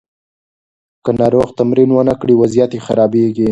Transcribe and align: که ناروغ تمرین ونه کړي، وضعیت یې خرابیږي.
که 1.03 1.11
ناروغ 1.19 1.47
تمرین 1.59 1.89
ونه 1.93 2.13
کړي، 2.21 2.33
وضعیت 2.37 2.71
یې 2.75 2.83
خرابیږي. 2.85 3.47